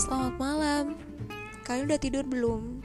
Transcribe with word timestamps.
selamat 0.00 0.34
malam. 0.40 0.84
Kalian 1.68 1.84
udah 1.92 2.00
tidur 2.00 2.24
belum? 2.24 2.80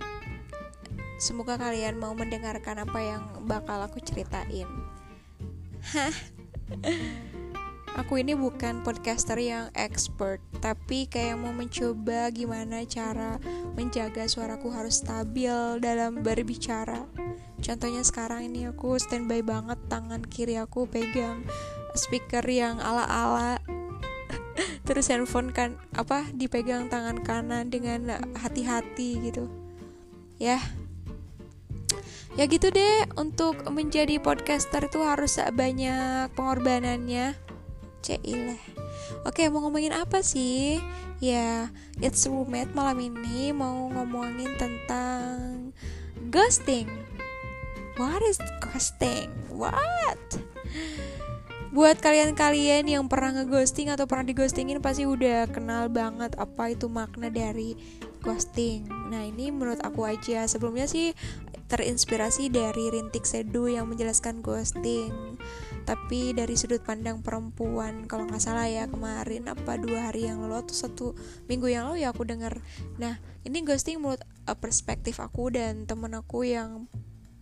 Semoga 1.16 1.56
kalian 1.56 1.96
mau 1.96 2.12
mendengarkan 2.12 2.84
apa 2.84 3.00
yang 3.00 3.24
bakal 3.48 3.80
aku 3.88 4.04
ceritain. 4.04 4.68
Hah? 5.96 6.12
Aku 7.96 8.20
ini 8.20 8.36
bukan 8.36 8.84
podcaster 8.84 9.40
yang 9.40 9.72
expert, 9.72 10.44
tapi 10.60 11.08
kayak 11.08 11.40
mau 11.40 11.56
mencoba 11.56 12.28
gimana 12.28 12.84
cara 12.84 13.40
menjaga 13.72 14.28
suaraku 14.28 14.68
harus 14.68 15.00
stabil 15.00 15.80
dalam 15.80 16.20
berbicara. 16.20 17.08
Contohnya 17.64 18.04
sekarang 18.04 18.52
ini 18.52 18.68
aku 18.68 19.00
standby 19.00 19.40
banget, 19.40 19.80
tangan 19.88 20.28
kiri 20.28 20.60
aku 20.60 20.92
pegang 20.92 21.48
speaker 21.96 22.44
yang 22.44 22.84
ala-ala 22.84 23.64
terus 24.86 25.10
handphone 25.10 25.50
kan 25.50 25.76
apa 25.98 26.30
dipegang 26.32 26.88
tangan 26.88 27.20
kanan 27.26 27.74
dengan 27.74 28.22
hati-hati 28.38 29.20
gitu. 29.26 29.50
Ya. 30.38 30.62
Ya 32.36 32.46
gitu 32.46 32.68
deh 32.70 33.08
untuk 33.16 33.64
menjadi 33.72 34.20
podcaster 34.20 34.86
itu 34.86 35.02
harus 35.02 35.42
banyak 35.52 36.30
pengorbanannya. 36.38 37.34
Cilah 38.06 38.62
oke 39.26 39.42
mau 39.50 39.66
ngomongin 39.66 39.96
apa 39.96 40.22
sih? 40.22 40.78
Ya 41.18 41.74
it's 41.98 42.30
roommate 42.30 42.76
malam 42.78 43.02
ini 43.02 43.50
mau 43.56 43.90
ngomongin 43.90 44.54
tentang 44.62 45.74
ghosting. 46.30 46.86
What 47.96 48.22
is 48.28 48.38
ghosting? 48.60 49.32
What 49.50 50.20
Buat 51.76 52.00
kalian-kalian 52.00 52.88
yang 52.88 53.12
pernah 53.12 53.44
ngeghosting 53.44 53.92
atau 53.92 54.08
pernah 54.08 54.24
dighostingin 54.32 54.80
pasti 54.80 55.04
udah 55.04 55.52
kenal 55.52 55.92
banget 55.92 56.32
apa 56.40 56.72
itu 56.72 56.88
makna 56.88 57.28
dari 57.28 57.76
ghosting. 58.24 58.88
Nah, 59.12 59.28
ini 59.28 59.52
menurut 59.52 59.84
aku 59.84 60.08
aja. 60.08 60.48
Sebelumnya 60.48 60.88
sih 60.88 61.12
terinspirasi 61.68 62.48
dari 62.48 62.96
Rintik 62.96 63.28
Sedu 63.28 63.68
yang 63.68 63.92
menjelaskan 63.92 64.40
ghosting. 64.40 65.36
Tapi 65.84 66.32
dari 66.32 66.56
sudut 66.56 66.80
pandang 66.80 67.20
perempuan, 67.20 68.08
kalau 68.08 68.24
nggak 68.24 68.40
salah 68.40 68.72
ya 68.72 68.88
kemarin 68.88 69.52
apa 69.52 69.76
dua 69.76 70.08
hari 70.08 70.32
yang 70.32 70.48
lalu 70.48 70.64
atau 70.64 70.76
satu 70.80 71.12
minggu 71.52 71.76
yang 71.76 71.92
lalu 71.92 72.08
ya 72.08 72.16
aku 72.16 72.24
dengar. 72.24 72.56
Nah, 72.96 73.20
ini 73.44 73.68
ghosting 73.68 74.00
menurut 74.00 74.24
uh, 74.48 74.56
perspektif 74.56 75.20
aku 75.20 75.52
dan 75.52 75.84
temen 75.84 76.16
aku 76.16 76.48
yang 76.48 76.88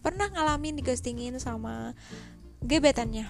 pernah 0.02 0.25
ngalamin 0.33 0.81
dighostingin 0.81 1.38
sama 1.38 1.94
gebetannya 2.66 3.29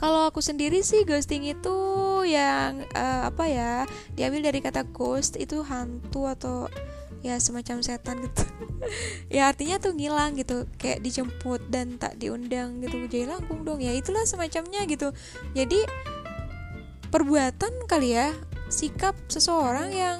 kalau 0.00 0.32
aku 0.32 0.40
sendiri 0.40 0.80
sih 0.80 1.04
ghosting 1.04 1.44
itu 1.44 1.76
yang 2.24 2.88
uh, 2.96 3.28
apa 3.28 3.44
ya 3.44 3.72
diambil 4.16 4.48
dari 4.48 4.64
kata 4.64 4.88
ghost 4.88 5.36
itu 5.36 5.60
hantu 5.60 6.24
atau 6.24 6.72
ya 7.20 7.36
semacam 7.36 7.84
setan 7.84 8.24
gitu. 8.24 8.44
Ya 9.28 9.52
artinya 9.52 9.76
tuh 9.76 9.92
ngilang 9.92 10.40
gitu 10.40 10.64
kayak 10.80 11.04
dijemput 11.04 11.68
dan 11.68 12.00
tak 12.00 12.16
diundang 12.16 12.80
gitu. 12.80 12.96
Jadi 13.12 13.28
langkung 13.28 13.60
dong 13.60 13.84
ya 13.84 13.92
itulah 13.92 14.24
semacamnya 14.24 14.88
gitu. 14.88 15.12
Jadi 15.52 15.84
perbuatan 17.12 17.84
kali 17.84 18.16
ya 18.16 18.32
sikap 18.72 19.12
seseorang 19.28 19.92
yang 19.92 20.18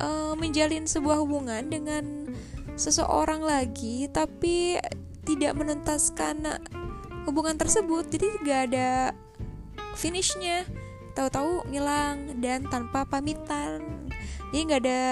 uh, 0.00 0.32
menjalin 0.32 0.88
sebuah 0.88 1.20
hubungan 1.20 1.68
dengan 1.68 2.32
seseorang 2.80 3.44
lagi 3.44 4.08
tapi 4.08 4.80
tidak 5.28 5.52
menuntaskan 5.60 6.56
hubungan 7.28 7.60
tersebut 7.60 8.08
jadi 8.08 8.28
gak 8.40 8.60
ada 8.72 8.88
finishnya. 9.98 10.64
Tahu-tahu 11.12 11.66
ngilang 11.68 12.38
dan 12.38 12.64
tanpa 12.70 13.02
pamitan. 13.02 13.82
Jadi 14.48 14.60
nggak 14.70 14.82
ada 14.86 15.02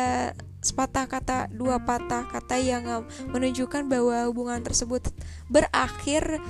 sepatah 0.62 1.06
kata 1.10 1.38
dua 1.50 1.82
patah 1.82 2.26
kata 2.30 2.56
yang 2.58 3.04
menunjukkan 3.30 3.90
bahwa 3.90 4.30
hubungan 4.30 4.62
tersebut 4.62 5.10
berakhir 5.46 6.42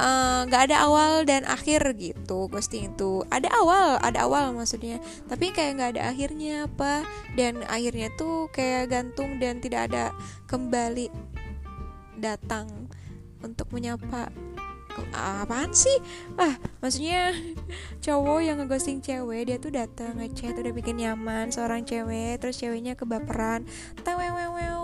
eh, 0.00 0.40
nggak 0.46 0.62
uh, 0.62 0.66
ada 0.70 0.76
awal 0.86 1.26
dan 1.26 1.42
akhir 1.50 1.98
gitu 1.98 2.46
ghosting 2.46 2.94
itu. 2.94 3.26
Ada 3.26 3.50
awal 3.58 3.98
ada 3.98 4.22
awal 4.22 4.54
maksudnya. 4.54 5.02
Tapi 5.26 5.50
kayak 5.50 5.82
nggak 5.82 5.90
ada 5.98 6.02
akhirnya 6.14 6.70
apa 6.70 7.02
dan 7.34 7.66
akhirnya 7.66 8.08
tuh 8.14 8.46
kayak 8.54 8.86
gantung 8.94 9.42
dan 9.42 9.58
tidak 9.58 9.90
ada 9.90 10.14
kembali 10.46 11.10
datang 12.22 12.86
untuk 13.44 13.68
menyapa. 13.72 14.32
Apaan 15.14 15.72
sih? 15.72 15.96
Ah 16.36 16.58
maksudnya 16.80 17.32
cowok 18.04 18.40
yang 18.40 18.56
ngeghosting 18.60 19.04
cewek 19.04 19.48
dia 19.48 19.56
tuh 19.60 19.72
datang 19.72 20.16
ngechat 20.16 20.56
udah 20.56 20.72
bikin 20.72 21.00
nyaman 21.00 21.52
seorang 21.52 21.84
cewek 21.84 22.40
terus 22.40 22.58
ceweknya 22.58 22.96
kebaperan 22.96 23.68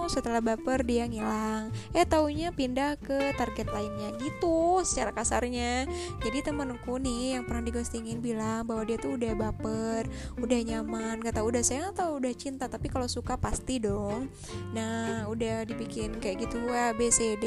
setelah 0.06 0.42
baper 0.42 0.82
dia 0.86 1.06
ngilang. 1.06 1.70
Eh 1.92 2.06
taunya 2.06 2.50
pindah 2.54 2.96
ke 2.98 3.34
target 3.36 3.68
lainnya 3.70 4.14
gitu 4.18 4.82
secara 4.82 5.12
kasarnya. 5.12 5.86
Jadi 6.22 6.46
temenku 6.46 6.98
nih 6.98 7.38
yang 7.38 7.44
pernah 7.44 7.66
dighostingin 7.66 8.22
bilang 8.24 8.66
bahwa 8.66 8.86
dia 8.86 8.98
tuh 8.98 9.18
udah 9.18 9.32
baper 9.34 10.08
udah 10.38 10.60
nyaman 10.62 11.20
gak 11.22 11.36
tau 11.36 11.46
udah 11.48 11.62
sayang 11.62 11.92
atau 11.92 12.16
udah 12.16 12.32
cinta 12.34 12.66
tapi 12.70 12.88
kalau 12.88 13.06
suka 13.06 13.36
pasti 13.36 13.82
dong. 13.82 14.30
Nah 14.72 15.26
udah 15.30 15.66
dibikin 15.66 16.18
kayak 16.18 16.48
gitu 16.48 16.62
A 16.72 16.94
B 16.96 17.10
C 17.12 17.34
D 17.36 17.46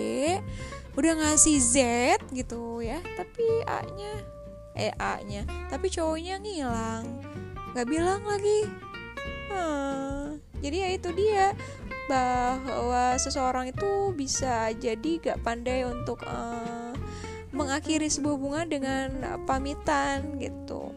udah 0.98 1.16
ngasih 1.16 1.58
Z 1.64 1.78
gitu 2.36 2.84
ya 2.84 3.00
tapi 3.16 3.46
A 3.64 3.88
nya 3.96 4.14
eh 4.76 4.92
A 5.00 5.24
nya 5.24 5.48
tapi 5.72 5.88
cowoknya 5.88 6.44
ngilang 6.44 7.08
nggak 7.72 7.88
bilang 7.88 8.20
lagi. 8.26 8.68
Hmm, 9.50 10.38
jadi 10.62 10.78
ya 10.78 10.90
itu 10.94 11.10
dia 11.18 11.58
bahwa 12.10 13.14
seseorang 13.22 13.70
itu 13.70 14.10
bisa 14.18 14.74
jadi 14.74 15.22
gak 15.22 15.46
pandai 15.46 15.86
untuk 15.86 16.26
uh, 16.26 16.98
mengakhiri 17.54 18.10
sebuah 18.10 18.34
hubungan 18.34 18.66
dengan 18.66 19.08
pamitan 19.46 20.42
gitu. 20.42 20.90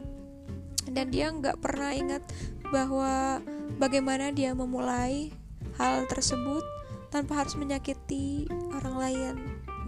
Dan 0.88 1.12
dia 1.12 1.32
nggak 1.32 1.60
pernah 1.60 1.92
ingat 1.92 2.24
bahwa 2.68 3.40
bagaimana 3.76 4.32
dia 4.32 4.52
memulai 4.52 5.32
hal 5.80 6.04
tersebut 6.08 6.64
tanpa 7.08 7.44
harus 7.44 7.56
menyakiti 7.56 8.48
orang 8.72 8.96
lain. 8.96 9.34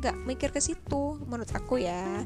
Gak 0.04 0.16
mikir 0.28 0.52
ke 0.52 0.60
situ 0.60 1.16
menurut 1.24 1.48
aku 1.56 1.80
ya. 1.80 2.24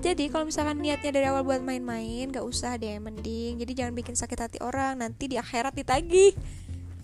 Jadi 0.00 0.32
kalau 0.32 0.48
misalkan 0.48 0.80
niatnya 0.80 1.12
dari 1.12 1.28
awal 1.28 1.44
buat 1.44 1.60
main-main 1.60 2.32
gak 2.32 2.44
usah 2.44 2.80
deh 2.80 2.96
mending. 2.96 3.60
Jadi 3.60 3.72
jangan 3.76 3.92
bikin 3.92 4.16
sakit 4.16 4.38
hati 4.40 4.58
orang 4.64 5.04
nanti 5.04 5.28
di 5.28 5.36
akhirat 5.36 5.76
ditagih. 5.76 6.32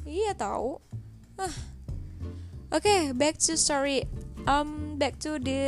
Iya 0.06 0.32
tahu 0.32 0.85
oke 1.40 2.82
okay, 2.82 3.12
back 3.12 3.36
to 3.36 3.54
story. 3.54 4.08
Um 4.46 4.96
back 4.96 5.20
to 5.20 5.36
the 5.36 5.64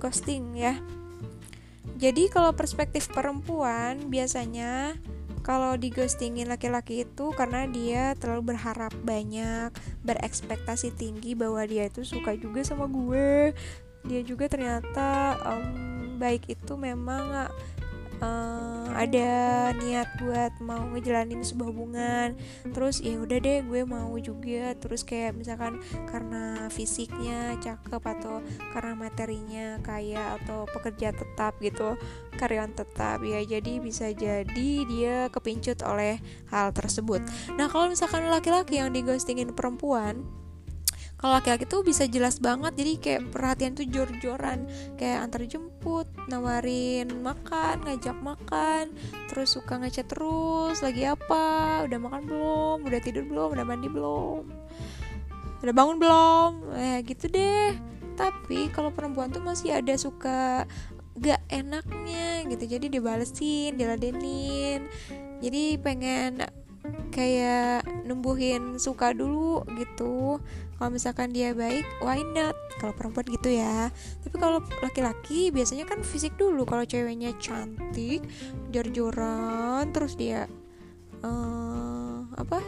ghosting 0.00 0.56
ya. 0.58 0.78
Jadi 1.98 2.30
kalau 2.30 2.54
perspektif 2.54 3.10
perempuan 3.10 4.06
biasanya 4.06 4.94
kalau 5.42 5.74
ghostingin 5.80 6.46
laki-laki 6.52 7.08
itu 7.08 7.32
karena 7.32 7.64
dia 7.64 8.12
terlalu 8.20 8.52
berharap 8.52 8.92
banyak 9.00 9.72
berekspektasi 10.04 10.92
tinggi 10.92 11.32
bahwa 11.32 11.64
dia 11.64 11.88
itu 11.88 12.04
suka 12.04 12.36
juga 12.36 12.60
sama 12.62 12.84
gue. 12.84 13.56
Dia 14.04 14.20
juga 14.22 14.46
ternyata 14.46 15.40
um, 15.48 16.20
baik 16.20 16.52
itu 16.52 16.76
memang 16.76 17.48
uh, 18.22 18.88
ada 18.94 19.30
niat 19.78 20.08
buat 20.18 20.52
mau 20.62 20.82
ngejalanin 20.90 21.42
sebuah 21.42 21.68
hubungan. 21.70 22.28
Terus 22.70 22.98
ya 23.02 23.18
udah 23.18 23.38
deh 23.38 23.62
gue 23.64 23.82
mau 23.86 24.14
juga. 24.18 24.74
Terus 24.78 25.06
kayak 25.06 25.38
misalkan 25.38 25.78
karena 26.10 26.66
fisiknya 26.70 27.54
cakep 27.62 28.02
atau 28.02 28.42
karena 28.74 28.92
materinya 28.98 29.66
kaya 29.82 30.38
atau 30.42 30.66
pekerja 30.70 31.14
tetap 31.14 31.58
gitu 31.62 31.94
karyawan 32.38 32.70
tetap 32.70 33.18
ya 33.26 33.42
jadi 33.42 33.82
bisa 33.82 34.14
jadi 34.14 34.70
dia 34.86 35.16
kepincut 35.34 35.82
oleh 35.82 36.22
hal 36.50 36.70
tersebut. 36.70 37.22
Nah 37.58 37.66
kalau 37.66 37.90
misalkan 37.90 38.26
laki-laki 38.30 38.78
yang 38.78 38.94
digostingin 38.94 39.50
perempuan 39.54 40.37
kalau 41.18 41.34
laki-laki 41.34 41.66
tuh 41.66 41.82
bisa 41.82 42.06
jelas 42.06 42.38
banget 42.38 42.78
jadi 42.78 42.92
kayak 43.02 43.22
perhatian 43.34 43.74
tuh 43.74 43.90
jor-joran. 43.90 44.70
Kayak 44.94 45.26
antar 45.26 45.42
jemput 45.50 46.06
nawarin 46.30 47.10
makan 47.26 47.82
ngajak 47.82 48.14
makan 48.22 48.94
terus 49.26 49.58
suka 49.58 49.82
ngechat 49.82 50.06
terus 50.06 50.78
lagi 50.78 51.10
apa? 51.10 51.82
Udah 51.90 51.98
makan 51.98 52.22
belum? 52.22 52.78
Udah 52.86 53.00
tidur 53.02 53.26
belum? 53.26 53.50
Udah 53.58 53.66
mandi 53.66 53.90
belum? 53.90 54.46
Udah 55.58 55.74
bangun 55.74 55.98
belum? 55.98 56.50
Eh 56.78 57.02
gitu 57.02 57.26
deh. 57.26 57.74
Tapi 58.14 58.70
kalau 58.70 58.94
perempuan 58.94 59.34
tuh 59.34 59.42
masih 59.42 59.74
ada 59.74 59.98
suka 59.98 60.70
gak 61.18 61.42
enaknya 61.50 62.46
gitu. 62.46 62.78
Jadi 62.78 62.94
dibalesin 62.94 63.74
diladenin. 63.74 64.86
Jadi 65.42 65.82
pengen 65.82 66.46
kayak 67.10 67.82
numbuhin 68.08 68.80
suka 68.80 69.12
dulu 69.12 69.62
gitu. 69.76 70.40
Kalau 70.80 70.90
misalkan 70.90 71.30
dia 71.30 71.52
baik 71.52 71.84
why 72.00 72.24
not? 72.32 72.56
Kalau 72.80 72.96
perempuan 72.96 73.28
gitu 73.28 73.52
ya. 73.52 73.92
Tapi 74.24 74.36
kalau 74.40 74.64
laki-laki 74.80 75.52
biasanya 75.52 75.84
kan 75.84 76.00
fisik 76.00 76.34
dulu. 76.40 76.64
Kalau 76.64 76.88
ceweknya 76.88 77.36
cantik 77.36 78.24
jor-joran 78.72 79.92
terus 79.92 80.16
dia 80.16 80.48
uh, 81.20 82.24
apa? 82.34 82.64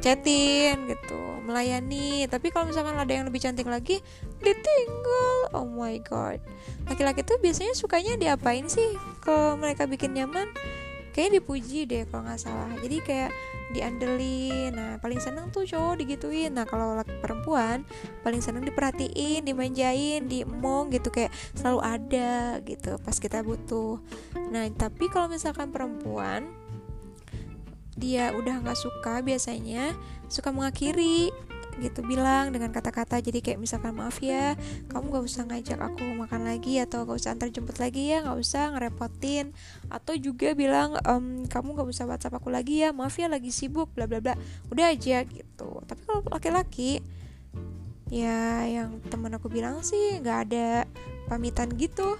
Chatin 0.00 0.88
gitu 0.88 1.20
melayani. 1.44 2.24
Tapi 2.30 2.54
kalau 2.54 2.70
misalkan 2.70 2.96
ada 2.96 3.10
yang 3.10 3.26
lebih 3.26 3.42
cantik 3.42 3.66
lagi 3.66 3.98
ditinggal 4.38 5.50
oh 5.52 5.66
my 5.66 5.98
god. 6.06 6.38
Laki-laki 6.86 7.26
tuh 7.26 7.36
biasanya 7.42 7.74
sukanya 7.74 8.14
diapain 8.14 8.70
sih? 8.70 8.96
Kalau 9.20 9.58
mereka 9.58 9.84
bikin 9.90 10.14
nyaman 10.14 10.48
kayaknya 11.12 11.42
dipuji 11.42 11.86
deh 11.86 12.02
kalau 12.08 12.26
nggak 12.26 12.40
salah. 12.40 12.70
Jadi 12.80 12.96
kayak 13.02 13.30
diandelin. 13.70 14.72
Nah 14.74 14.92
paling 14.98 15.20
seneng 15.22 15.50
tuh 15.54 15.66
cowok 15.66 16.02
digituin. 16.02 16.54
Nah 16.54 16.66
kalau 16.66 16.98
perempuan 17.22 17.86
paling 18.22 18.42
seneng 18.42 18.66
diperhatiin 18.66 19.46
dimanjain 19.46 20.26
diemong 20.26 20.90
gitu. 20.94 21.10
Kayak 21.12 21.34
selalu 21.54 21.80
ada 21.82 22.58
gitu 22.64 22.96
pas 23.02 23.16
kita 23.18 23.42
butuh. 23.42 23.98
Nah 24.50 24.66
tapi 24.74 25.10
kalau 25.10 25.30
misalkan 25.30 25.70
perempuan 25.70 26.50
dia 28.00 28.32
udah 28.32 28.64
nggak 28.64 28.78
suka 28.80 29.20
biasanya 29.20 29.92
suka 30.32 30.48
mengakhiri 30.54 31.28
gitu 31.80 32.04
bilang 32.04 32.52
dengan 32.52 32.70
kata-kata. 32.70 33.18
Jadi 33.18 33.40
kayak 33.40 33.58
misalkan 33.58 33.96
maaf 33.96 34.20
ya 34.20 34.54
kamu 34.92 35.16
gak 35.16 35.24
usah 35.24 35.42
ngajak 35.48 35.80
aku 35.80 36.04
makan 36.20 36.46
lagi 36.46 36.78
atau 36.78 37.08
gak 37.08 37.18
usah 37.18 37.32
antar 37.34 37.48
jemput 37.48 37.80
lagi 37.80 38.12
ya 38.12 38.22
gak 38.22 38.38
usah 38.38 38.76
ngerepotin. 38.76 39.56
Atau 39.88 40.14
juga 40.20 40.52
bilang 40.52 40.94
ehm, 41.00 41.48
kamu 41.48 41.80
gak 41.80 41.88
usah 41.88 42.04
whatsapp 42.04 42.36
aku 42.36 42.52
lagi 42.52 42.84
ya 42.84 42.92
maaf 42.92 43.16
ya 43.16 43.26
lagi 43.26 43.48
sibuk 43.48 43.90
bla 43.96 44.04
bla 44.04 44.20
bla. 44.20 44.36
Udah 44.68 44.92
aja 44.92 45.24
gitu. 45.24 45.68
Tapi 45.88 46.00
kalau 46.04 46.20
laki-laki 46.28 47.00
ya 48.10 48.66
yang 48.66 48.98
temen 49.06 49.30
aku 49.32 49.46
bilang 49.46 49.86
sih 49.86 50.18
nggak 50.20 50.38
ada 50.50 50.84
pamitan 51.30 51.70
gitu. 51.78 52.18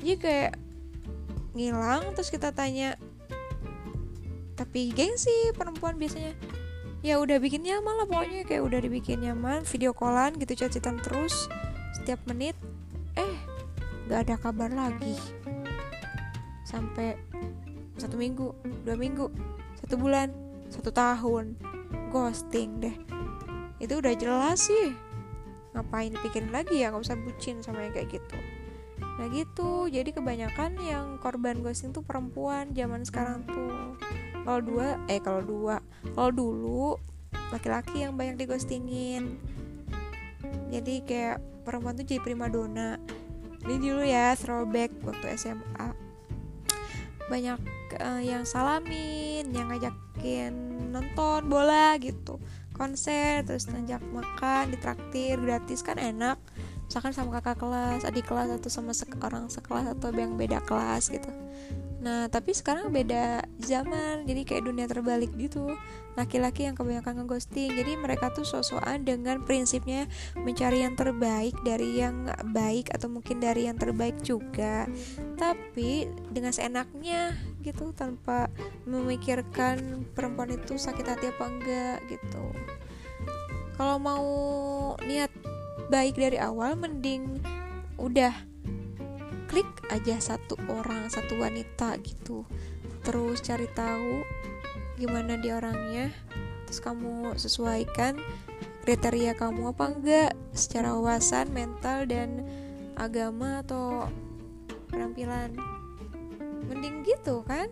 Jadi 0.00 0.16
kayak 0.16 0.52
ngilang 1.54 2.16
terus 2.16 2.32
kita 2.32 2.54
tanya 2.54 2.94
tapi 4.56 4.92
gengsi 4.92 5.32
perempuan 5.56 5.96
biasanya 5.96 6.36
ya 7.00 7.16
udah 7.16 7.40
bikin 7.40 7.64
nyaman 7.64 7.96
lah 7.96 8.06
pokoknya 8.08 8.44
kayak 8.44 8.60
udah 8.60 8.80
dibikin 8.84 9.24
nyaman 9.24 9.64
video 9.64 9.96
callan 9.96 10.36
gitu 10.36 10.52
chat-chatan 10.52 11.00
terus 11.00 11.48
setiap 11.96 12.20
menit. 12.28 12.52
Eh 13.16 13.34
nggak 14.08 14.20
ada 14.28 14.34
kabar 14.36 14.68
lagi. 14.68 15.16
Sampai 16.68 17.16
satu 17.96 18.20
minggu 18.20 18.52
dua 18.84 18.96
minggu 19.00 19.32
satu 19.80 19.96
bulan 19.96 20.28
satu 20.68 20.92
tahun. 20.92 21.56
Ghosting 22.12 22.84
deh. 22.84 22.96
Itu 23.80 24.04
udah 24.04 24.12
jelas 24.18 24.68
sih. 24.68 24.92
Ngapain 25.72 26.12
pikirin 26.20 26.52
lagi 26.52 26.84
ya? 26.84 26.92
Nggak 26.92 27.06
usah 27.06 27.16
bucin 27.16 27.64
sama 27.64 27.86
yang 27.86 27.96
kayak 27.96 28.20
gitu. 28.20 28.38
Nah 29.00 29.26
gitu 29.32 29.88
jadi 29.88 30.12
kebanyakan 30.12 30.76
yang 30.84 31.16
korban 31.20 31.64
ghosting 31.64 31.92
tuh 31.92 32.04
perempuan 32.04 32.72
zaman 32.76 33.04
sekarang 33.08 33.44
tuh 33.48 33.96
kalau 34.44 34.60
dua 34.60 34.86
eh 35.06 35.20
kalau 35.20 35.42
dua. 35.44 35.76
Kalau 36.16 36.30
dulu 36.32 36.84
laki-laki 37.50 38.06
yang 38.06 38.14
banyak 38.16 38.46
digostingin. 38.46 39.36
Jadi 40.70 41.02
kayak 41.04 41.38
perempuan 41.66 41.98
tuh 41.98 42.06
jadi 42.06 42.22
primadona. 42.22 42.96
Ini 43.66 43.76
dulu 43.76 44.02
ya 44.02 44.32
throwback 44.38 44.90
waktu 45.04 45.36
SMA 45.36 46.10
banyak 47.30 47.62
uh, 48.02 48.18
yang 48.18 48.42
salamin 48.42 49.54
yang 49.54 49.70
ngajakin 49.70 50.50
nonton 50.90 51.46
bola 51.46 51.94
gitu. 52.02 52.42
Konser 52.74 53.46
terus 53.46 53.70
ngajak 53.70 54.02
makan 54.10 54.74
ditraktir 54.74 55.38
gratis 55.38 55.86
kan 55.86 56.00
enak 56.00 56.40
misalkan 56.90 57.14
sama 57.14 57.38
kakak 57.38 57.62
kelas 57.62 58.02
adik 58.02 58.26
kelas 58.26 58.50
atau 58.50 58.66
sama 58.66 58.90
se 58.90 59.06
orang 59.22 59.46
sekelas 59.46 59.94
atau 59.94 60.10
yang 60.10 60.34
beda 60.34 60.58
kelas 60.66 61.06
gitu 61.06 61.30
Nah, 62.00 62.32
tapi 62.32 62.56
sekarang 62.56 62.88
beda 62.88 63.44
zaman, 63.60 64.24
jadi 64.24 64.40
kayak 64.48 64.64
dunia 64.64 64.88
terbalik 64.88 65.28
gitu. 65.36 65.68
Laki-laki 66.16 66.64
yang 66.64 66.72
kebanyakan 66.72 67.22
ngeghosting, 67.22 67.76
jadi 67.76 68.00
mereka 68.00 68.32
tuh 68.32 68.48
sosokan 68.48 69.04
dengan 69.04 69.44
prinsipnya 69.44 70.08
mencari 70.32 70.80
yang 70.80 70.96
terbaik 70.96 71.52
dari 71.60 72.00
yang 72.00 72.32
baik 72.56 72.88
atau 72.96 73.12
mungkin 73.12 73.44
dari 73.44 73.68
yang 73.68 73.76
terbaik 73.76 74.16
juga. 74.24 74.88
Tapi 75.36 76.08
dengan 76.32 76.56
seenaknya 76.56 77.36
gitu 77.60 77.92
tanpa 77.92 78.48
memikirkan 78.88 80.08
perempuan 80.16 80.56
itu 80.56 80.80
sakit 80.80 81.04
hati 81.04 81.28
apa 81.28 81.44
enggak 81.52 81.98
gitu. 82.08 82.44
Kalau 83.76 84.00
mau 84.00 84.28
niat 85.04 85.49
baik 85.90 86.14
dari 86.14 86.38
awal 86.38 86.78
mending 86.78 87.42
udah 87.98 88.30
klik 89.50 89.66
aja 89.90 90.22
satu 90.22 90.54
orang 90.70 91.10
satu 91.10 91.34
wanita 91.42 91.98
gitu. 92.06 92.46
Terus 93.02 93.42
cari 93.42 93.66
tahu 93.74 94.22
gimana 94.94 95.34
dia 95.42 95.58
orangnya 95.58 96.14
terus 96.68 96.78
kamu 96.78 97.34
sesuaikan 97.34 98.22
kriteria 98.86 99.34
kamu 99.34 99.74
apa 99.74 99.84
enggak 99.90 100.32
secara 100.54 100.94
wawasan 100.94 101.50
mental 101.50 102.06
dan 102.06 102.46
agama 102.94 103.66
atau 103.66 104.06
penampilan. 104.94 105.58
Mending 106.70 107.02
gitu 107.02 107.42
kan? 107.42 107.66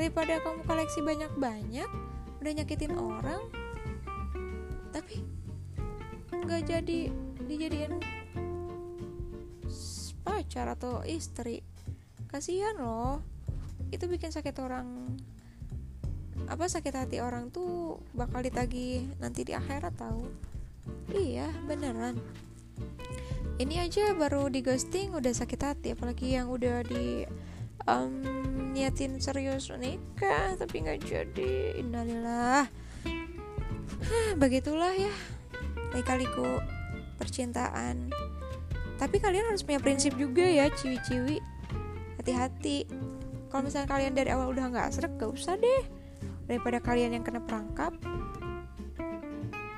Daripada 0.00 0.40
kamu 0.40 0.64
koleksi 0.64 1.04
banyak-banyak 1.04 1.88
udah 2.40 2.52
nyakitin 2.62 2.96
orang 2.96 3.42
tapi 4.94 5.20
nggak 6.30 6.62
jadi 6.62 7.10
dijadiin 7.46 7.96
pacar 10.26 10.66
atau 10.68 11.06
istri. 11.06 11.62
Kasihan 12.26 12.76
loh. 12.76 13.22
Itu 13.94 14.10
bikin 14.10 14.34
sakit 14.34 14.58
orang 14.58 15.16
apa 16.46 16.68
sakit 16.68 16.92
hati 16.92 17.16
orang 17.18 17.48
tuh 17.48 17.98
bakal 18.12 18.44
ditagih 18.44 19.08
nanti 19.22 19.46
di 19.46 19.56
akhirat 19.56 19.96
tahu? 19.96 20.28
Iya 21.14 21.48
beneran. 21.64 22.20
Ini 23.56 23.88
aja 23.88 24.12
baru 24.12 24.52
di 24.52 24.60
ghosting 24.60 25.16
udah 25.16 25.32
sakit 25.32 25.60
hati 25.64 25.88
apalagi 25.96 26.36
yang 26.36 26.52
udah 26.52 26.84
di 26.84 27.24
um, 27.88 28.20
niatin 28.76 29.16
serius 29.16 29.72
nikah 29.72 30.54
tapi 30.60 30.84
nggak 30.84 31.00
jadi. 31.08 31.80
Innalillah. 31.80 32.68
Begitulah 34.42 34.92
ya. 34.92 35.14
Kali-kaliku 35.88 36.75
percintaan. 37.16 38.12
Tapi 38.96 39.16
kalian 39.20 39.52
harus 39.52 39.60
punya 39.60 39.80
prinsip 39.80 40.16
juga 40.16 40.44
ya 40.44 40.72
ciwi-ciwi. 40.72 41.40
Hati-hati. 42.20 42.88
Kalau 43.52 43.62
misalnya 43.64 43.88
kalian 43.88 44.12
dari 44.16 44.32
awal 44.32 44.52
udah 44.52 44.72
nggak 44.72 44.88
serak 44.92 45.16
gak 45.20 45.32
usah 45.32 45.56
deh. 45.60 45.84
Daripada 46.48 46.80
kalian 46.80 47.20
yang 47.20 47.24
kena 47.24 47.44
perangkap. 47.44 47.92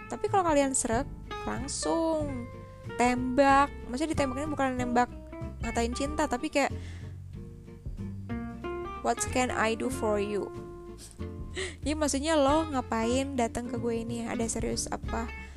Tapi 0.09 0.25
kalau 0.31 0.45
kalian 0.47 0.75
serak 0.75 1.07
langsung 1.43 2.47
tembak. 2.95 3.71
Maksudnya 3.91 4.15
ditembaknya 4.15 4.49
bukan 4.51 4.69
nembak 4.79 5.11
ngatain 5.59 5.91
cinta 5.91 6.31
tapi 6.31 6.47
kayak 6.55 6.71
what 9.03 9.19
can 9.35 9.51
I 9.51 9.75
do 9.75 9.91
for 9.91 10.23
you? 10.23 10.47
Jadi 11.83 11.95
maksudnya 11.99 12.39
lo 12.39 12.71
ngapain 12.71 13.35
datang 13.35 13.67
ke 13.67 13.83
gue 13.83 13.95
ini? 14.07 14.31
Ada 14.31 14.47
serius 14.47 14.87
apa 14.87 15.48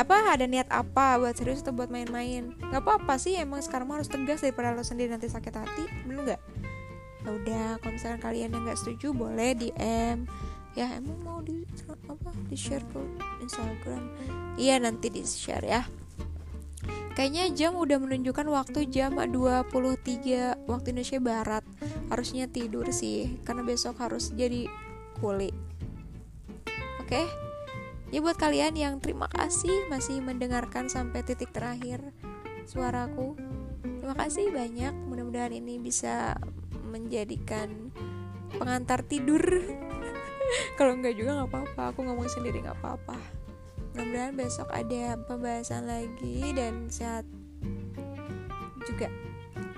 apa 0.00 0.16
ada 0.32 0.44
niat 0.48 0.68
apa 0.72 1.20
buat 1.20 1.36
serius 1.36 1.60
atau 1.60 1.76
buat 1.76 1.92
main-main? 1.92 2.56
Nggak 2.56 2.82
apa-apa 2.82 3.20
sih 3.20 3.36
emang 3.36 3.60
sekarang 3.60 3.92
harus 3.92 4.08
tegas 4.08 4.40
daripada 4.40 4.72
lo 4.72 4.80
sendiri 4.80 5.12
nanti 5.12 5.28
sakit 5.28 5.54
hati 5.54 5.84
bener 6.08 6.24
nggak? 6.24 6.42
Ya 7.20 7.30
udah 7.36 7.68
kalau 7.84 7.92
misalkan 7.92 8.20
kalian 8.24 8.48
yang 8.56 8.64
nggak 8.64 8.80
setuju 8.80 9.12
boleh 9.12 9.52
DM 9.52 10.24
ya 10.78 10.86
emang 10.96 11.18
mau 11.26 11.42
di 11.42 11.66
apa 12.08 12.30
di 12.48 12.56
share 12.56 12.84
ke 12.88 13.00
Instagram? 13.44 14.02
Iya 14.56 14.80
nanti 14.80 15.12
di 15.12 15.20
share 15.26 15.66
ya. 15.66 15.82
Kayaknya 17.12 17.52
jam 17.52 17.76
udah 17.76 18.00
menunjukkan 18.00 18.46
waktu 18.48 18.88
jam 18.88 19.18
23 19.20 20.64
waktu 20.64 20.86
Indonesia 20.96 21.20
Barat. 21.20 21.64
Harusnya 22.08 22.48
tidur 22.48 22.88
sih 22.90 23.36
Karena 23.44 23.60
besok 23.66 24.00
harus 24.00 24.32
jadi 24.32 24.64
kuli. 25.20 25.52
Oke? 27.02 27.20
okay? 27.20 27.49
Ya 28.10 28.18
buat 28.18 28.34
kalian 28.34 28.74
yang 28.74 28.98
terima 28.98 29.30
kasih 29.30 29.86
masih 29.86 30.18
mendengarkan 30.18 30.90
sampai 30.90 31.22
titik 31.22 31.54
terakhir 31.54 32.02
suaraku. 32.66 33.38
Terima 33.86 34.18
kasih 34.18 34.50
banyak. 34.50 34.90
Mudah-mudahan 35.06 35.54
ini 35.54 35.78
bisa 35.78 36.34
menjadikan 36.90 37.94
pengantar 38.58 39.06
tidur. 39.06 39.38
Kalau 40.78 40.98
enggak 40.98 41.14
juga 41.14 41.38
nggak 41.38 41.50
apa-apa. 41.54 41.82
Aku 41.94 42.02
ngomong 42.02 42.26
sendiri 42.26 42.58
nggak 42.66 42.82
apa-apa. 42.82 43.14
Mudah-mudahan 43.94 44.34
besok 44.34 44.66
ada 44.74 45.14
pembahasan 45.30 45.86
lagi 45.86 46.50
dan 46.50 46.90
sehat 46.90 47.22
juga. 48.90 49.06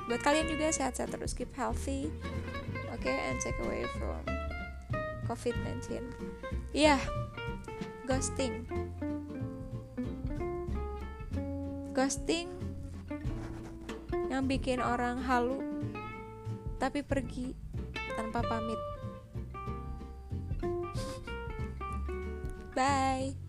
Buat 0.08 0.24
kalian 0.24 0.48
juga 0.48 0.72
sehat-sehat 0.72 1.12
terus 1.12 1.36
keep 1.36 1.52
healthy. 1.52 2.08
Oke, 2.96 3.12
okay, 3.12 3.28
and 3.28 3.36
take 3.44 3.60
away 3.60 3.84
from 4.00 4.24
COVID-19. 5.28 6.00
Iya. 6.72 6.96
Yeah 6.96 7.21
ghosting. 8.12 8.68
Ghosting 11.96 12.48
yang 14.28 14.44
bikin 14.44 14.84
orang 14.84 15.16
halu 15.24 15.64
tapi 16.76 17.00
pergi 17.00 17.56
tanpa 18.12 18.44
pamit. 18.44 18.80
Bye. 22.76 23.41